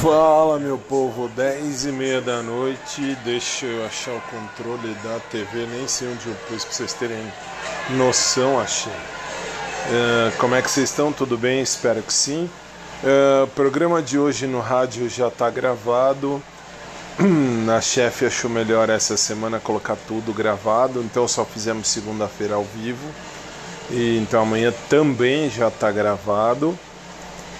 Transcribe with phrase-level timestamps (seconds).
[0.00, 5.66] Fala meu povo, 10 e meia da noite, deixa eu achar o controle da TV,
[5.66, 7.32] nem sei onde eu pus para vocês terem
[7.90, 8.92] noção, achei.
[8.92, 11.12] Uh, como é que vocês estão?
[11.12, 11.60] Tudo bem?
[11.60, 12.48] Espero que sim.
[13.02, 16.42] Uh, programa de hoje no rádio já está gravado.
[17.76, 23.06] A chefe achou melhor essa semana colocar tudo gravado, então só fizemos segunda-feira ao vivo.
[23.90, 26.78] E então amanhã também já está gravado.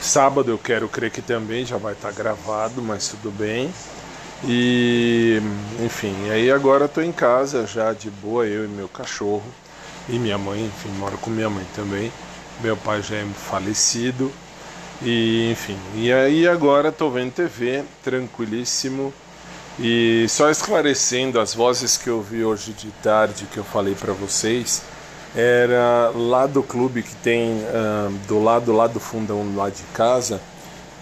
[0.02, 3.72] Sábado eu quero crer que também já vai estar tá gravado, mas tudo bem.
[4.44, 5.40] E
[5.80, 9.44] enfim, aí agora estou em casa já de boa, eu e meu cachorro
[10.08, 12.12] e minha mãe, enfim, moro com minha mãe também.
[12.60, 14.32] Meu pai já é falecido.
[15.00, 19.14] E enfim, e aí agora estou vendo TV, tranquilíssimo.
[19.78, 24.12] E só esclarecendo as vozes que eu vi hoje de tarde que eu falei para
[24.12, 24.82] vocês,
[25.34, 30.40] era lá do clube que tem uh, do lado lá do fundão lá de casa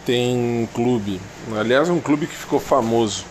[0.05, 1.21] tem um clube.
[1.59, 3.25] Aliás um clube que ficou famoso.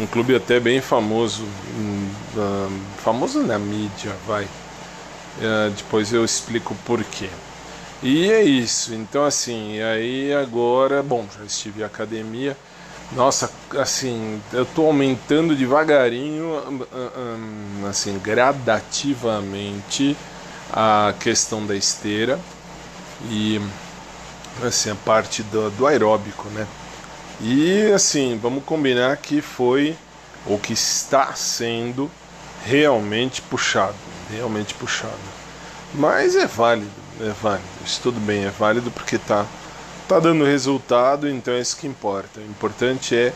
[0.00, 4.44] Um clube até bem famoso uh, famoso na mídia vai.
[4.44, 7.28] Uh, depois eu explico por quê.
[8.02, 8.94] E é isso.
[8.94, 12.56] Então assim aí agora bom já estive em academia
[13.14, 16.88] nossa, assim, eu estou aumentando devagarinho,
[17.88, 20.16] assim, gradativamente
[20.72, 22.40] a questão da esteira
[23.28, 23.60] e
[24.62, 26.66] assim a parte do, do aeróbico, né?
[27.40, 29.96] E assim, vamos combinar que foi
[30.46, 32.10] o que está sendo
[32.64, 33.94] realmente puxado,
[34.30, 35.12] realmente puxado.
[35.94, 36.90] Mas é válido,
[37.20, 37.68] é válido.
[37.84, 39.44] Isso tudo bem, é válido porque tá
[40.08, 42.40] tá dando resultado, então é isso que importa.
[42.40, 43.32] O importante é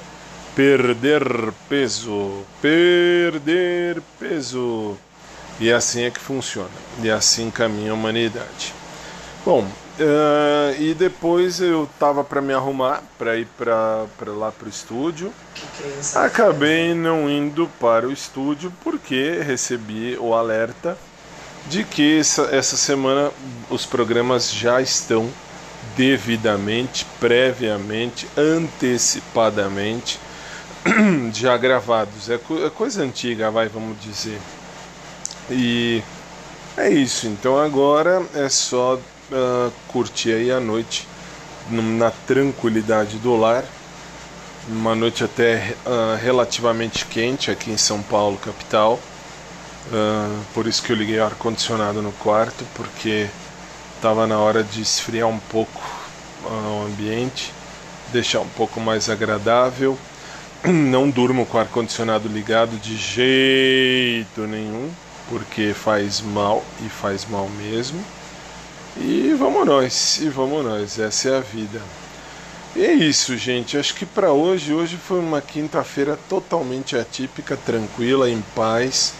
[0.54, 4.96] perder peso, perder peso.
[5.58, 6.68] E assim é que funciona.
[7.02, 8.74] E assim caminha a humanidade.
[9.44, 14.68] Bom, uh, e depois eu tava para me arrumar para ir para lá para o
[14.68, 15.32] estúdio.
[16.14, 20.98] Acabei não indo para o estúdio porque recebi o alerta
[21.68, 23.30] de que essa, essa semana
[23.70, 25.30] os programas já estão
[25.96, 30.20] devidamente, previamente, antecipadamente
[31.32, 32.30] já gravados.
[32.30, 34.38] É, co é coisa antiga, vai, vamos dizer.
[35.50, 36.02] E
[36.76, 37.26] é isso.
[37.26, 41.08] Então agora é só uh, curtir aí a noite
[41.70, 43.64] na tranquilidade do lar.
[44.68, 49.00] Uma noite até uh, relativamente quente aqui em São Paulo, capital.
[49.86, 53.28] Uh, por isso que eu liguei o ar-condicionado no quarto, porque
[53.96, 55.82] estava na hora de esfriar um pouco
[56.44, 57.52] o ambiente,
[58.12, 59.98] deixar um pouco mais agradável.
[60.64, 64.90] Não durmo com o ar-condicionado ligado de jeito nenhum,
[65.28, 68.02] porque faz mal e faz mal mesmo.
[68.98, 71.80] E vamos nós, e vamos nós, essa é a vida.
[72.74, 73.76] E é isso, gente.
[73.76, 79.14] Acho que para hoje, hoje foi uma quinta-feira totalmente atípica, tranquila, em paz,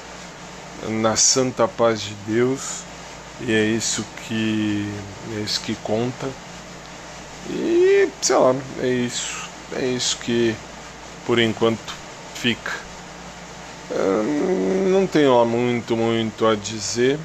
[0.88, 2.85] na santa paz de Deus.
[3.40, 4.88] E é isso que
[5.36, 6.26] é isso que conta.
[7.50, 9.48] E sei lá, é isso.
[9.72, 10.54] É isso que
[11.26, 11.92] por enquanto
[12.34, 12.72] fica.
[14.90, 17.18] não tenho lá muito, muito a dizer,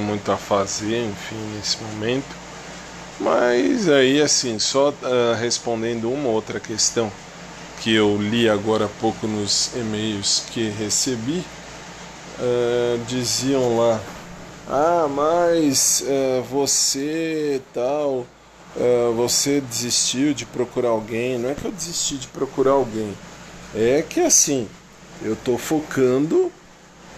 [0.00, 2.36] muito a fazer, enfim, nesse momento.
[3.20, 7.10] Mas aí assim, só uh, respondendo uma outra questão
[7.82, 11.44] que eu li agora há pouco nos e-mails que recebi,
[13.06, 14.00] diziam lá
[14.70, 18.24] ah, mas uh, você tal,
[18.76, 21.36] uh, você desistiu de procurar alguém.
[21.38, 23.12] Não é que eu desisti de procurar alguém,
[23.74, 24.68] é que assim,
[25.22, 26.52] eu tô focando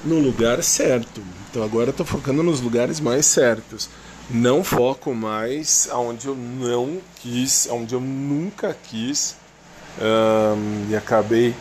[0.02, 1.22] no lugar certo.
[1.50, 3.88] Então agora eu tô focando nos lugares mais certos.
[4.30, 9.36] Não foco mais aonde eu não quis, aonde eu nunca quis.
[10.00, 11.54] Um, e acabei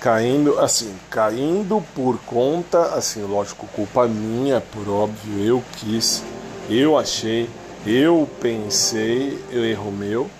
[0.00, 6.22] caindo, assim, caindo por conta, assim, lógico, culpa minha, por óbvio, eu quis,
[6.70, 7.48] eu achei,
[7.86, 10.30] eu pensei, eu erro meu,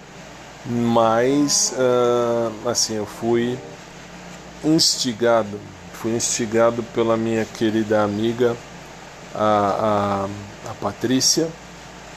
[0.64, 3.58] mas, uh, assim, eu fui
[4.62, 5.58] instigado,
[5.92, 8.56] fui instigado pela minha querida amiga,
[9.34, 10.26] a,
[10.66, 11.48] a, a Patrícia,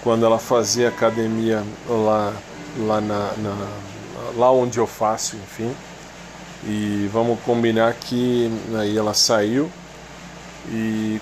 [0.03, 2.33] quando ela fazia academia lá,
[2.77, 3.67] lá, na, na,
[4.35, 5.73] lá onde eu faço, enfim,
[6.63, 9.69] e vamos combinar que aí ela saiu
[10.69, 11.19] e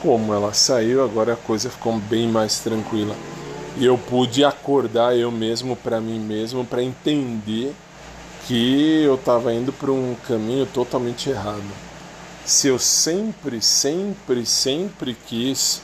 [0.00, 3.14] como ela saiu, agora a coisa ficou bem mais tranquila.
[3.76, 7.74] E eu pude acordar eu mesmo para mim mesmo para entender
[8.46, 11.62] que eu estava indo para um caminho totalmente errado.
[12.44, 15.82] Se eu sempre, sempre, sempre quis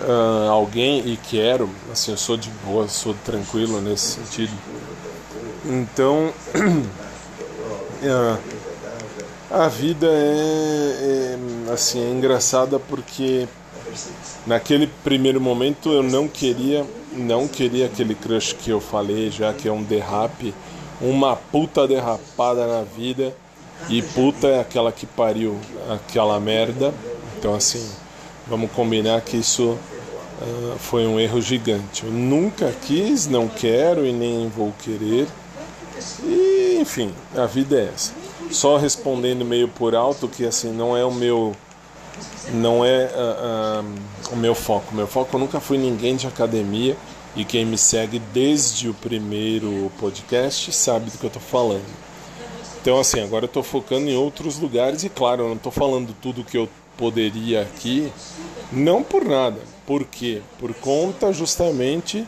[0.00, 4.52] uh, alguém e quero, assim, eu sou de boa, sou tranquilo nesse sentido
[5.64, 6.32] Então,
[9.50, 11.36] a vida é,
[11.68, 13.46] é, assim é engraçada porque
[14.46, 19.68] naquele primeiro momento eu não queria não queria aquele crush que eu falei já que
[19.68, 20.54] é um derrape,
[21.00, 23.34] uma puta derrapada na vida
[23.88, 25.58] e puta é aquela que pariu
[25.88, 26.94] aquela merda.
[27.38, 27.84] Então assim,
[28.46, 32.04] vamos combinar que isso uh, foi um erro gigante.
[32.04, 35.26] Eu nunca quis, não quero e nem vou querer.
[36.22, 36.49] E
[36.80, 38.12] enfim, a vida é essa.
[38.50, 41.54] Só respondendo meio por alto que assim não é o meu
[42.52, 44.94] não é uh, uh, o meu foco.
[44.94, 46.96] Meu foco nunca foi ninguém de academia
[47.36, 51.86] e quem me segue desde o primeiro podcast sabe do que eu estou falando.
[52.80, 56.14] Então assim, agora eu estou focando em outros lugares e claro, eu não estou falando
[56.20, 58.12] tudo que eu poderia aqui,
[58.72, 59.60] não por nada.
[59.86, 60.42] Por quê?
[60.58, 62.26] Por conta justamente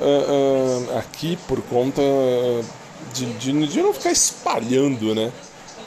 [0.00, 2.02] uh, aqui, por conta
[3.14, 5.32] de, de, de não ficar espalhando, né?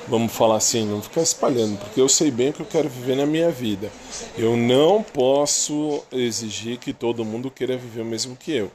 [0.08, 3.16] vamos falar assim, não ficar espalhando, porque eu sei bem o que eu quero viver
[3.16, 3.92] na minha vida.
[4.38, 8.72] Eu não posso exigir que todo mundo queira viver o mesmo que eu.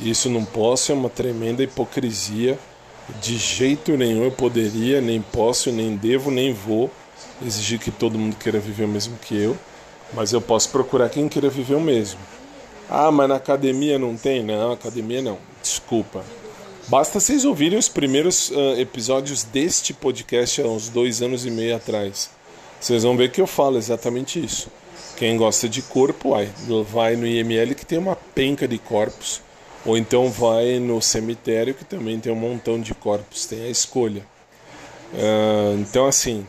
[0.00, 2.58] Isso não posso, é uma tremenda hipocrisia.
[3.20, 6.90] De jeito nenhum eu poderia, nem posso, nem devo, nem vou
[7.44, 9.56] exigir que todo mundo queira viver o mesmo que eu,
[10.12, 12.20] mas eu posso procurar quem queira viver o mesmo.
[12.88, 14.42] Ah, mas na academia não tem?
[14.42, 15.38] Não, academia não.
[15.62, 16.24] Desculpa.
[16.86, 21.74] Basta vocês ouvirem os primeiros uh, episódios deste podcast há uns dois anos e meio
[21.74, 22.28] atrás.
[22.78, 24.68] Vocês vão ver que eu falo exatamente isso.
[25.16, 26.50] Quem gosta de corpo, vai,
[26.86, 29.40] vai no IML que tem uma penca de corpos,
[29.86, 34.22] ou então vai no cemitério que também tem um montão de corpos, tem a escolha.
[35.14, 36.46] Uh, então, assim,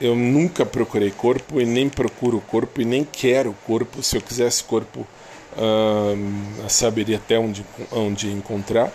[0.00, 4.02] eu nunca procurei corpo e nem procuro corpo e nem quero corpo.
[4.02, 8.90] Se eu quisesse corpo, uh, saberia até onde, onde encontrar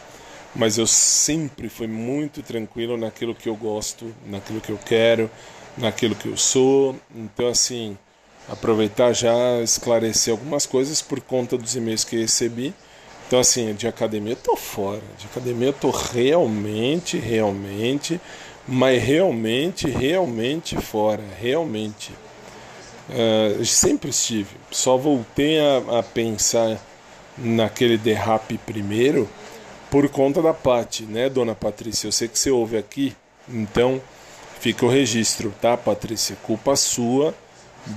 [0.58, 5.30] mas eu sempre fui muito tranquilo naquilo que eu gosto, naquilo que eu quero,
[5.78, 6.96] naquilo que eu sou.
[7.16, 7.96] Então, assim,
[8.50, 12.74] aproveitar já esclarecer algumas coisas por conta dos e-mails que recebi.
[13.28, 15.02] Então, assim, de academia eu tô fora.
[15.20, 18.20] De academia eu tô realmente, realmente,
[18.68, 21.24] mas realmente, realmente fora.
[21.40, 22.12] Realmente.
[23.10, 24.50] Uh, sempre estive.
[24.72, 26.80] Só voltei a, a pensar
[27.38, 29.30] naquele derrape primeiro
[29.90, 32.08] por conta da Pati, né, dona Patrícia?
[32.08, 33.16] Eu sei que você ouve aqui,
[33.48, 34.02] então
[34.60, 36.36] fica o registro, tá, Patrícia?
[36.44, 37.34] Culpa sua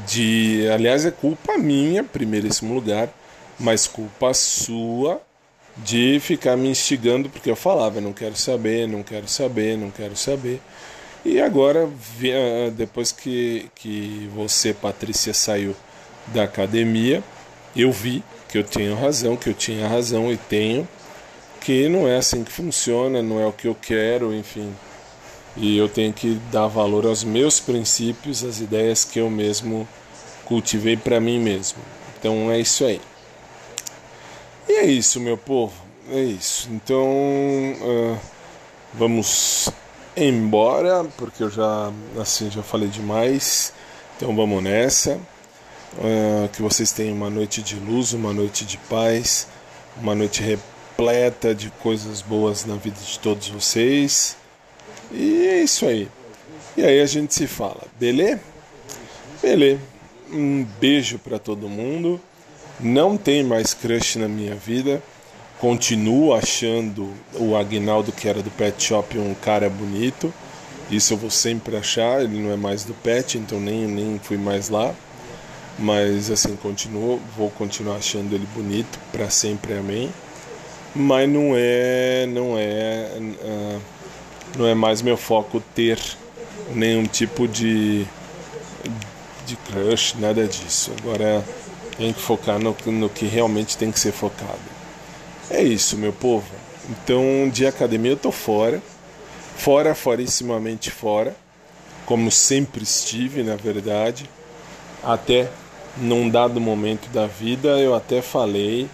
[0.07, 3.09] de, aliás, é culpa minha, primeiríssimo lugar,
[3.59, 5.21] mas culpa sua
[5.77, 10.17] de ficar me instigando porque eu falava, não quero saber, não quero saber, não quero
[10.17, 10.61] saber.
[11.25, 11.89] E agora,
[12.75, 15.77] depois que, que você, Patrícia, saiu
[16.29, 17.23] da academia,
[17.77, 20.89] eu vi que eu tenho razão, que eu tinha razão e tenho
[21.61, 24.75] que não é assim que funciona, não é o que eu quero, enfim.
[25.57, 29.87] E eu tenho que dar valor aos meus princípios, às ideias que eu mesmo
[30.47, 31.79] cultivei para mim mesmo.
[32.19, 33.01] Então é isso aí.
[34.69, 35.75] E é isso, meu povo.
[36.11, 36.69] É isso.
[36.73, 38.19] Então uh,
[38.95, 39.69] vamos
[40.17, 43.73] embora, porque eu já assim já falei demais.
[44.17, 45.21] Então vamos nessa.
[45.99, 49.49] Uh, que vocês tenham uma noite de luz, uma noite de paz,
[50.01, 50.80] uma noite repleta
[51.57, 54.37] de coisas boas na vida de todos vocês.
[55.11, 56.09] E é isso aí.
[56.77, 58.41] E aí a gente se fala, beleza?
[59.43, 59.81] Beleza.
[60.31, 62.21] Um beijo para todo mundo.
[62.79, 65.03] Não tem mais crush na minha vida.
[65.59, 70.33] Continuo achando o Agnaldo, que era do Pet Shop, um cara bonito.
[70.91, 72.23] Isso eu vou sempre achar.
[72.23, 74.95] Ele não é mais do Pet, então nem, nem fui mais lá.
[75.79, 80.11] Mas assim, continuo, vou continuar achando ele bonito para sempre, amém
[80.95, 83.81] mas não é não é uh,
[84.59, 85.99] não é mais meu foco ter
[86.75, 88.07] nenhum tipo de
[89.47, 90.93] de crush nada disso.
[91.01, 91.45] Agora
[91.97, 94.59] tem que focar no, no que realmente tem que ser focado.
[95.49, 96.47] É isso meu povo.
[96.89, 98.83] Então de academia eu tô fora.
[99.57, 101.37] Fora forissimamente fora.
[102.07, 104.29] Como sempre estive na verdade.
[105.03, 105.49] Até
[105.97, 108.89] num dado momento da vida eu até falei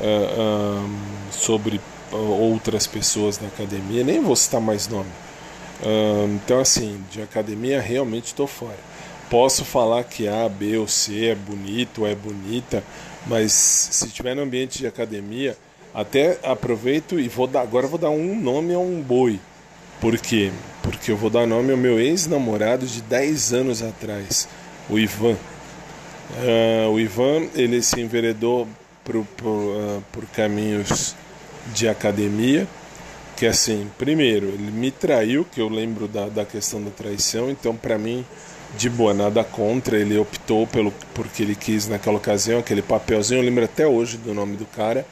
[0.00, 0.88] uh,
[1.32, 1.80] sobre
[2.12, 5.10] outras pessoas da academia, nem vou citar mais nome.
[5.82, 8.78] Uh, então, assim, de academia realmente estou fora.
[9.30, 12.82] Posso falar que A, B ou C é bonito é bonita,
[13.26, 15.56] mas se estiver no ambiente de academia,
[15.94, 19.38] até aproveito e vou dar, agora vou dar um nome a um boi.
[20.00, 20.50] Por quê?
[20.82, 24.48] Porque eu vou dar nome ao meu ex-namorado de 10 anos atrás,
[24.88, 25.36] o Ivan.
[26.32, 28.66] Uh, o Ivan, ele se enveredou
[29.04, 29.26] por, uh,
[30.12, 31.14] por caminhos
[31.74, 32.66] de academia,
[33.36, 37.74] que assim, primeiro, ele me traiu, que eu lembro da, da questão da traição, então
[37.74, 38.24] para mim,
[38.76, 43.44] de boa, nada contra, ele optou pelo porque ele quis naquela ocasião, aquele papelzinho, eu
[43.44, 45.06] lembro até hoje do nome do cara,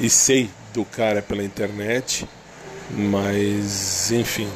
[0.00, 2.26] e sei do cara pela internet,
[2.90, 4.48] mas enfim.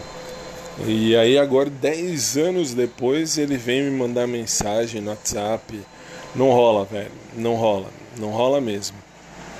[0.85, 5.81] E aí agora, 10 anos depois, ele vem me mandar mensagem no WhatsApp.
[6.35, 8.97] Não rola, velho, não rola, não rola mesmo.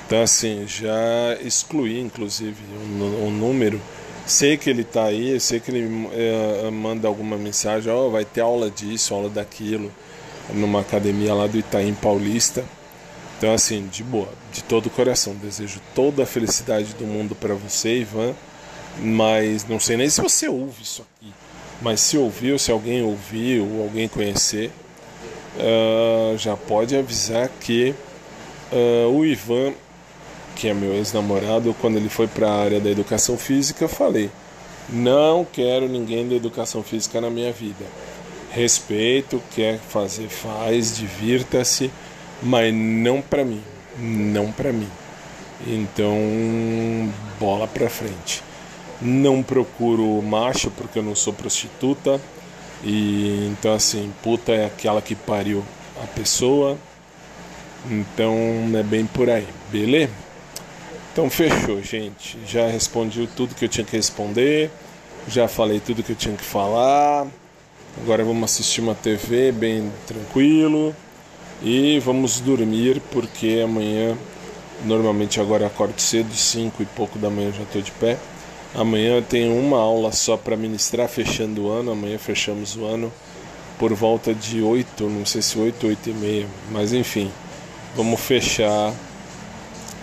[0.05, 3.81] Então, assim, já excluí, inclusive, o, um, um número.
[4.25, 8.25] Sei que ele está aí, sei que ele é, manda alguma mensagem, ó, oh, vai
[8.25, 9.91] ter aula disso, aula daquilo,
[10.53, 12.63] numa academia lá do Itaim Paulista.
[13.37, 17.53] Então, assim, de boa, de todo o coração, desejo toda a felicidade do mundo para
[17.53, 18.33] você, Ivan.
[18.99, 21.31] Mas não sei nem se você ouve isso aqui.
[21.81, 24.71] Mas se ouviu, se alguém ouvir ou alguém conhecer,
[25.57, 27.93] uh, já pode avisar que
[28.71, 29.73] uh, o Ivan
[30.57, 34.29] que é meu ex-namorado, quando ele foi para a área da educação física, eu falei:
[34.89, 37.85] não quero ninguém da educação física na minha vida.
[38.51, 41.91] Respeito, quer fazer, faz, divirta-se,
[42.41, 43.61] mas não para mim,
[43.99, 44.89] não para mim.
[45.67, 46.17] Então,
[47.39, 48.43] bola para frente.
[48.99, 52.19] Não procuro macho porque eu não sou prostituta.
[52.83, 55.63] E então assim, puta é aquela que pariu
[56.01, 56.77] a pessoa.
[57.89, 58.35] Então
[58.75, 60.11] é bem por aí, beleza?
[61.13, 62.37] Então fechou, gente.
[62.47, 64.69] Já respondi tudo que eu tinha que responder.
[65.27, 67.27] Já falei tudo que eu tinha que falar.
[68.01, 70.95] Agora vamos assistir uma TV bem tranquilo.
[71.63, 74.15] E vamos dormir porque amanhã,
[74.85, 78.17] normalmente agora acordo cedo, 5 e pouco da manhã já estou de pé.
[78.75, 81.91] Amanhã eu tenho uma aula só para ministrar, fechando o ano.
[81.91, 83.11] Amanhã fechamos o ano
[83.79, 86.47] por volta de 8, não sei se 8, 8 e meia.
[86.69, 87.31] Mas enfim,
[87.97, 88.93] vamos fechar.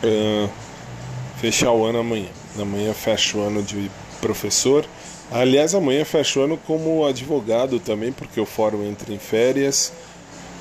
[0.03, 0.51] Uh,
[1.41, 2.29] fechar o ano amanhã.
[2.61, 4.85] Amanhã fecha o ano de professor.
[5.31, 9.93] Aliás, amanhã fecha o ano como advogado também, porque o fórum entra em férias.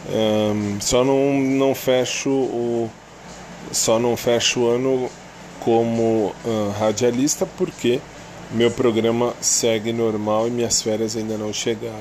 [0.09, 2.89] Um, só não, não fecho o
[3.71, 5.09] só não fecho o ano
[5.61, 8.01] como uh, radialista porque
[8.51, 11.93] meu programa segue normal e minhas férias ainda não chegaram.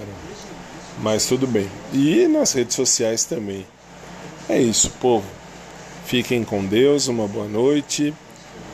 [1.01, 1.69] Mas tudo bem.
[1.93, 3.65] E nas redes sociais também.
[4.49, 5.25] É isso, povo.
[6.05, 8.13] Fiquem com Deus, uma boa noite.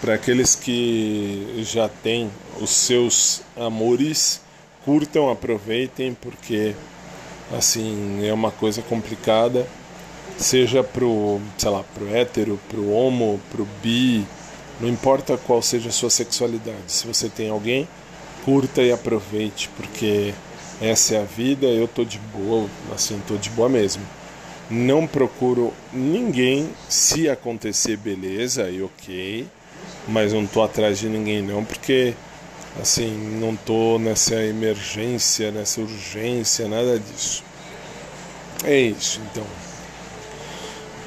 [0.01, 4.41] Para aqueles que já têm os seus amores,
[4.85, 6.75] curtam, aproveitem, porque
[7.57, 9.67] assim é uma coisa complicada,
[10.39, 14.25] seja pro, sei lá, pro hétero, pro homo, pro bi,
[14.81, 16.79] não importa qual seja a sua sexualidade.
[16.87, 17.89] Se você tem alguém,
[18.45, 20.33] curta e aproveite, porque
[20.81, 24.03] essa é a vida, eu tô de boa, assim, tô de boa mesmo.
[24.71, 29.47] Não procuro ninguém, se acontecer beleza e ok,
[30.07, 32.15] mas não tô atrás de ninguém não, porque
[32.81, 33.11] assim,
[33.41, 37.43] não tô nessa emergência, nessa urgência, nada disso.
[38.65, 39.45] É isso, então.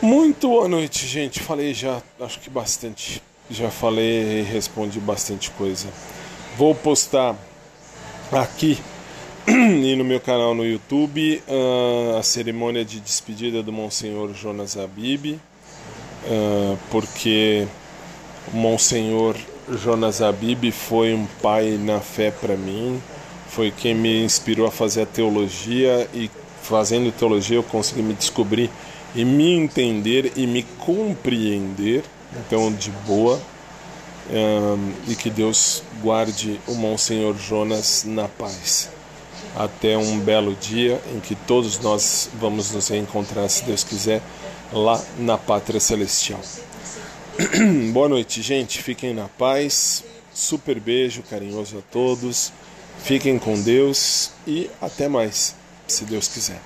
[0.02, 1.40] Muito boa noite, gente.
[1.40, 3.22] Falei já, acho que bastante.
[3.50, 5.88] Já falei e respondi bastante coisa.
[6.58, 7.36] Vou postar
[8.32, 8.80] aqui
[9.48, 15.40] e no meu canal no YouTube uh, a cerimônia de despedida do Monsenhor Jonas Abib,
[16.26, 17.68] uh, porque
[18.54, 19.36] o Monsenhor
[19.68, 23.02] Jonas Abib foi um pai na fé para mim,
[23.48, 26.30] foi quem me inspirou a fazer a teologia e
[26.62, 28.70] fazendo teologia eu consegui me descobrir
[29.16, 32.04] e me entender e me compreender,
[32.36, 33.42] então de boa.
[34.30, 38.90] Um, e que Deus guarde o Monsenhor Jonas na paz.
[39.56, 44.22] Até um belo dia em que todos nós vamos nos reencontrar, se Deus quiser,
[44.72, 46.40] lá na Pátria Celestial.
[47.92, 48.82] Boa noite, gente.
[48.82, 50.04] Fiquem na paz.
[50.34, 52.54] Super beijo carinhoso a todos.
[53.04, 55.56] Fiquem com Deus e até mais,
[55.88, 56.62] se Deus quiser.